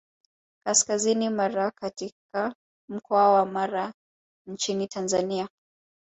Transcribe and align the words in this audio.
Kaskazini 0.63 1.29
Mara 1.29 1.71
katika 1.71 2.55
mkoa 2.89 3.33
wa 3.33 3.45
Mara 3.45 3.93
nchini 4.47 4.87
Tanzania 4.87 5.49